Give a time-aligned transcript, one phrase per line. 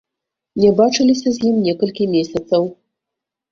[0.63, 2.69] Не бачыліся з ім некалькі месяцаў.